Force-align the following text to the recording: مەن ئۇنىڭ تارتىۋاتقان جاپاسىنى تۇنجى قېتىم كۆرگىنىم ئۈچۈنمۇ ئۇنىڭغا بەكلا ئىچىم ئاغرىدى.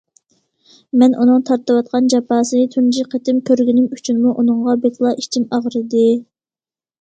مەن 1.01 1.11
ئۇنىڭ 1.23 1.43
تارتىۋاتقان 1.49 2.09
جاپاسىنى 2.13 2.69
تۇنجى 2.77 3.03
قېتىم 3.11 3.43
كۆرگىنىم 3.51 3.85
ئۈچۈنمۇ 3.99 4.33
ئۇنىڭغا 4.45 4.75
بەكلا 4.87 5.13
ئىچىم 5.21 5.47
ئاغرىدى. 5.59 6.03